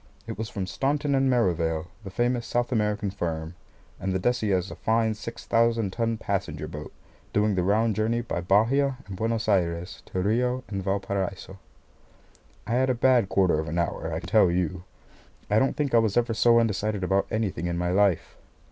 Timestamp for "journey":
7.95-8.21